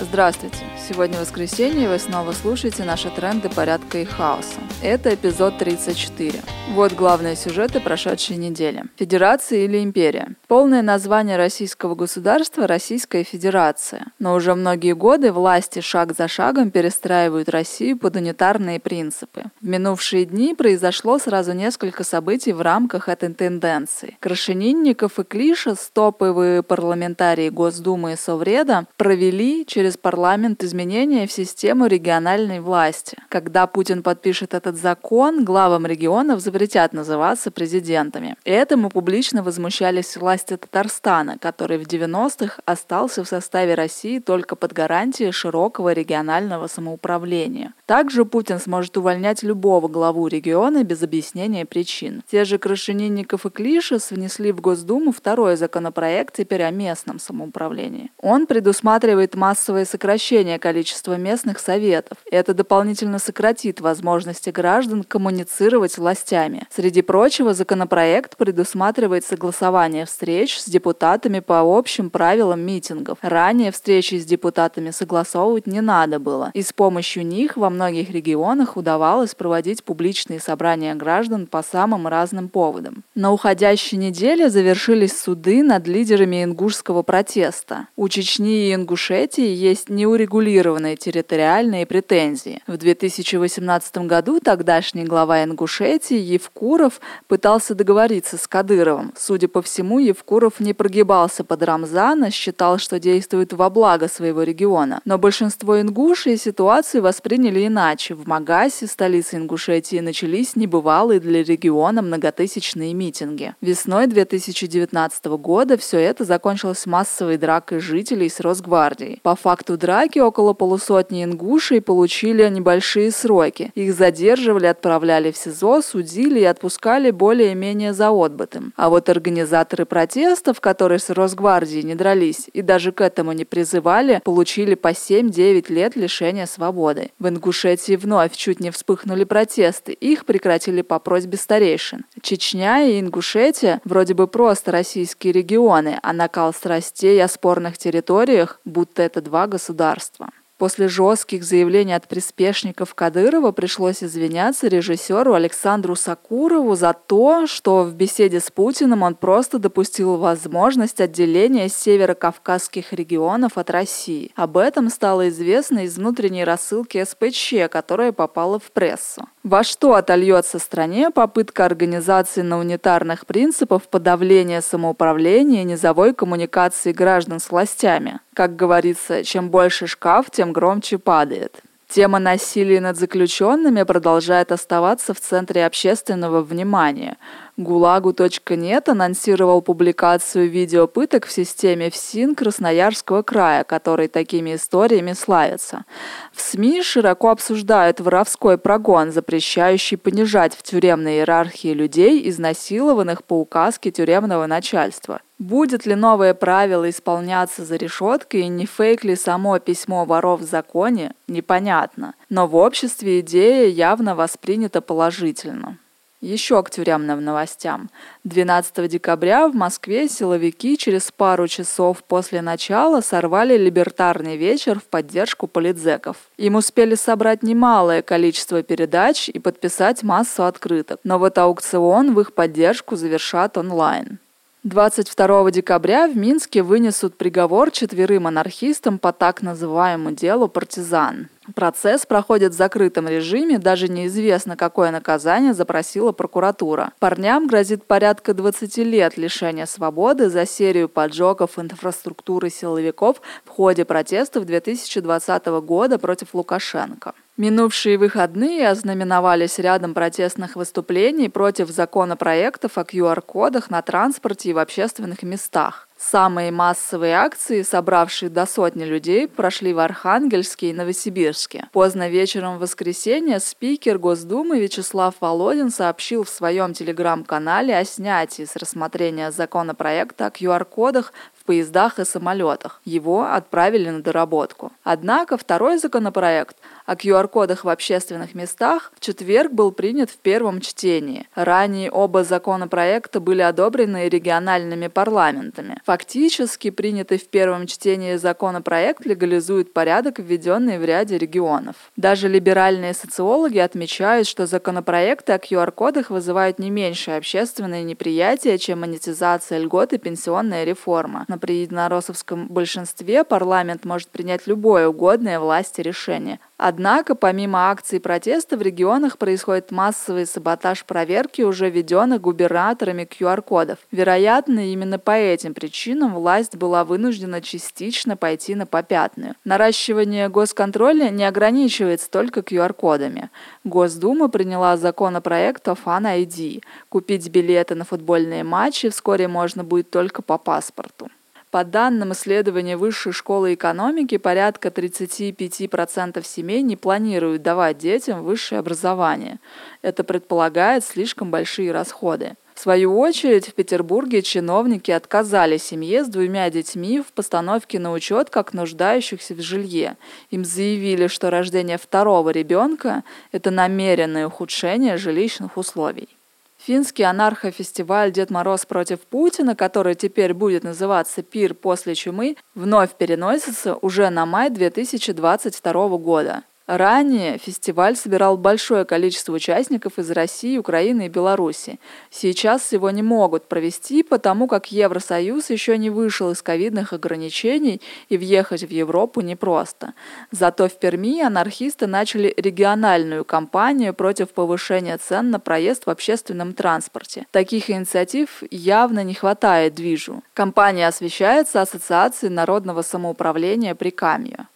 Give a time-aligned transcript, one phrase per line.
[0.00, 0.56] Здравствуйте!
[0.88, 4.58] Сегодня воскресенье, и вы снова слушаете наши тренды порядка и хаоса.
[4.82, 6.40] Это эпизод 34.
[6.74, 8.84] Вот главные сюжеты прошедшей недели.
[8.96, 10.36] Федерация или империя?
[10.48, 14.06] Полное название российского государства– Российская Федерация.
[14.18, 19.44] Но уже многие годы власти шаг за шагом перестраивают Россию под унитарные принципы.
[19.60, 24.16] В минувшие дни произошло сразу несколько событий в рамках этой тенденции.
[24.20, 32.60] Крашенинников и Клиша, стоповые парламентарии Госдумы и Совреда, провели через парламент изменения в систему региональной
[32.60, 33.16] власти.
[33.28, 38.36] Когда Путин подпишет этот закон, главам регионов запретят называться президентами.
[38.44, 45.32] Этому публично возмущались власти Татарстана, который в 90-х остался в составе России только под гарантией
[45.32, 47.74] широкого регионального самоуправления.
[47.86, 52.22] Также Путин сможет увольнять любого главу региона без объяснения причин.
[52.30, 58.10] Те же Крашенинников и Клишес внесли в Госдуму второй законопроект теперь о местном самоуправлении.
[58.18, 62.18] Он предусматривает массовое сокращение количества местных советов.
[62.30, 66.66] Это дополнительно сократит возможности граждан коммуницировать с властями.
[66.70, 73.18] Среди прочего, законопроект предусматривает согласование встреч с депутатами по общим правилам митингов.
[73.22, 78.76] Ранее встречи с депутатами согласовывать не надо было, и с помощью них во многих регионах
[78.76, 83.04] удавалось проводить публичные собрания граждан по самым разным поводам.
[83.14, 87.88] На уходящей неделе завершились суды над лидерами ингушского протеста.
[87.96, 92.62] У Чечни и Ингушетии есть неурегулированные территориальные претензии.
[92.66, 99.12] В 2018 году тогдашний глава Ингушетии Евкуров пытался договориться с Кадыровым.
[99.16, 105.00] Судя по всему, Евкуров не прогибался под Рамзана, считал, что действует во благо своего региона.
[105.04, 108.14] Но большинство ингушей ситуацию восприняли иначе.
[108.14, 113.54] В Магасе, столице Ингушетии, начались небывалые для региона многотысячные митинги.
[113.60, 119.20] Весной 2019 года все это закончилось массовой дракой жителей с Росгвардией.
[119.22, 119.49] По факту
[119.80, 123.72] драки около полусотни ингушей получили небольшие сроки.
[123.74, 128.72] Их задерживали, отправляли в СИЗО, судили и отпускали более-менее за отбытым.
[128.76, 134.20] А вот организаторы протестов, которые с Росгвардией не дрались и даже к этому не призывали,
[134.24, 137.10] получили по 7-9 лет лишения свободы.
[137.18, 142.04] В Ингушетии вновь чуть не вспыхнули протесты, их прекратили по просьбе старейшин.
[142.22, 149.02] Чечня и Ингушетия вроде бы просто российские регионы, а накал страстей о спорных территориях, будто
[149.02, 150.30] это два государства.
[150.60, 157.94] После жестких заявлений от приспешников Кадырова пришлось извиняться режиссеру Александру Сакурову за то, что в
[157.94, 164.32] беседе с Путиным он просто допустил возможность отделения северокавказских регионов от России.
[164.36, 169.26] Об этом стало известно из внутренней рассылки СПЧ, которая попала в прессу.
[169.42, 177.40] Во что отольется стране попытка организации на унитарных принципах подавления самоуправления и низовой коммуникации граждан
[177.40, 178.20] с властями?
[178.34, 181.62] Как говорится, чем больше шкаф, тем громче падает.
[181.88, 187.16] Тема насилия над заключенными продолжает оставаться в центре общественного внимания.
[187.60, 195.84] ГУЛАГу.нет анонсировал публикацию видео пыток в системе ФСИН Красноярского края, который такими историями славится.
[196.32, 203.90] В СМИ широко обсуждают воровской прогон, запрещающий понижать в тюремной иерархии людей, изнасилованных по указке
[203.90, 205.20] тюремного начальства.
[205.38, 210.44] Будет ли новое правило исполняться за решеткой и не фейк ли само письмо воров в
[210.44, 212.14] законе, непонятно.
[212.30, 215.78] Но в обществе идея явно воспринята положительно.
[216.20, 217.88] Еще к тюремным новостям.
[218.24, 225.46] 12 декабря в Москве силовики через пару часов после начала сорвали либертарный вечер в поддержку
[225.46, 226.16] политзеков.
[226.36, 231.00] Им успели собрать немалое количество передач и подписать массу открыток.
[231.04, 234.18] Но вот аукцион в их поддержку завершат онлайн.
[234.62, 241.28] 22 декабря в Минске вынесут приговор четверым анархистам по так называемому делу «Партизан».
[241.54, 246.92] Процесс проходит в закрытом режиме, даже неизвестно, какое наказание запросила прокуратура.
[246.98, 254.44] Парням грозит порядка 20 лет лишения свободы за серию поджогов инфраструктуры силовиков в ходе протестов
[254.44, 257.14] 2020 года против Лукашенко.
[257.38, 265.22] Минувшие выходные ознаменовались рядом протестных выступлений против законопроектов о QR-кодах на транспорте и в общественных
[265.22, 265.88] местах.
[266.00, 271.68] Самые массовые акции, собравшие до сотни людей, прошли в Архангельске и Новосибирске.
[271.72, 278.56] Поздно вечером в воскресенье спикер Госдумы Вячеслав Володин сообщил в своем телеграм-канале о снятии с
[278.56, 282.80] рассмотрения законопроекта о QR-кодах в поездах и самолетах.
[282.84, 284.72] Его отправили на доработку.
[284.84, 286.56] Однако второй законопроект
[286.86, 291.28] о QR-кодах в общественных местах в четверг был принят в первом чтении.
[291.34, 295.78] Ранее оба законопроекта были одобрены региональными парламентами.
[295.84, 301.76] Фактически, принятый в первом чтении законопроект легализует порядок, введенный в ряде регионов.
[301.96, 309.58] Даже либеральные социологи отмечают, что законопроекты о QR-кодах вызывают не меньшее общественное неприятие, чем монетизация
[309.58, 311.24] льгот и пенсионная реформа.
[311.30, 316.40] На при единороссовском большинстве парламент может принять любое угодное власти решение.
[316.56, 323.78] Однако, помимо акций протеста, в регионах происходит массовый саботаж проверки уже введенных губернаторами QR-кодов.
[323.92, 329.36] Вероятно, именно по этим причинам власть была вынуждена частично пойти на попятную.
[329.44, 333.30] Наращивание госконтроля не ограничивается только QR-кодами.
[333.62, 336.64] Госдума приняла законопроект о Fan ID.
[336.88, 341.08] Купить билеты на футбольные матчи вскоре можно будет только по паспорту.
[341.50, 349.40] По данным исследования Высшей школы экономики, порядка 35% семей не планируют давать детям высшее образование.
[349.82, 352.36] Это предполагает слишком большие расходы.
[352.54, 358.30] В свою очередь, в Петербурге чиновники отказали семье с двумя детьми в постановке на учет
[358.30, 359.96] как нуждающихся в жилье.
[360.30, 363.02] Им заявили, что рождение второго ребенка–
[363.32, 366.19] это намеренное ухудшение жилищных условий.
[366.62, 373.76] Финский анархофестиваль «Дед Мороз против Путина», который теперь будет называться «Пир после чумы», вновь переносится
[373.76, 376.42] уже на май 2022 года.
[376.70, 381.80] Ранее фестиваль собирал большое количество участников из России, Украины и Беларуси.
[382.10, 388.16] Сейчас его не могут провести, потому как Евросоюз еще не вышел из ковидных ограничений и
[388.16, 389.94] въехать в Европу непросто.
[390.30, 397.26] Зато в Перми анархисты начали региональную кампанию против повышения цен на проезд в общественном транспорте.
[397.32, 400.22] Таких инициатив явно не хватает движу.
[400.34, 404.46] Компания освещается Ассоциацией народного самоуправления Прикамья.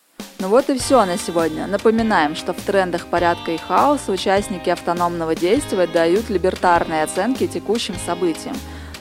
[0.45, 1.67] Ну вот и все на сегодня.
[1.67, 8.55] Напоминаем, что в трендах порядка и хаоса участники автономного действия дают либертарные оценки текущим событиям.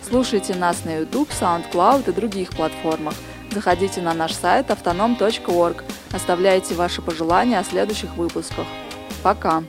[0.07, 3.15] Слушайте нас на YouTube, SoundCloud и других платформах.
[3.51, 5.83] Заходите на наш сайт autonom.org.
[6.13, 8.65] Оставляйте ваши пожелания о следующих выпусках.
[9.21, 9.63] Пока!